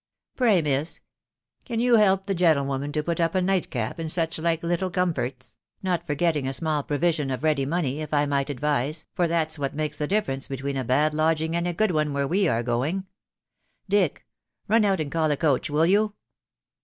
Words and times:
•.Pray, 0.35 0.63
miss, 0.63 0.99
can 1.63 1.79
you 1.79 1.97
help 1.97 2.25
the 2.25 2.33
gentlewoman 2.33 2.91
to 2.91 3.03
put 3.03 3.19
up 3.19 3.35
a 3.35 3.39
night 3.43 3.69
cap, 3.69 3.99
and 3.99 4.11
such 4.11 4.39
like 4.39 4.63
little 4.63 4.89
comforts,.... 4.89 5.55
not 5.83 6.07
forgetting 6.07 6.47
a 6.47 6.53
small 6.53 6.81
provision 6.81 7.29
of 7.29 7.43
ready 7.43 7.67
money, 7.67 8.01
if 8.01 8.11
I 8.11 8.25
might 8.25 8.49
advise, 8.49 9.05
for 9.13 9.27
that's 9.27 9.59
what 9.59 9.75
makes 9.75 9.99
the 9.99 10.07
difference 10.07 10.47
between 10.47 10.75
a 10.77 10.83
bad 10.83 11.13
lodging 11.13 11.55
and 11.55 11.67
a 11.67 11.71
good 11.75 11.91
one 11.91 12.13
where 12.13 12.27
we 12.27 12.47
are 12.47 12.63
going. 12.63 12.95
••.Dick 13.87 14.13
•••run 14.67 14.85
out 14.85 14.99
and 14.99 15.11
call 15.11 15.29
a 15.29 15.37
coach, 15.37 15.69
will 15.69 15.85
you 15.85 16.15